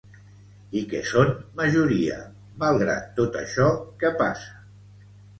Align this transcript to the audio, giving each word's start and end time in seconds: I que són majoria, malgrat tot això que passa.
I 0.79 0.81
que 0.93 0.99
són 1.09 1.27
majoria, 1.59 2.15
malgrat 2.63 3.11
tot 3.19 3.37
això 3.43 3.67
que 4.05 4.11
passa. 4.23 4.57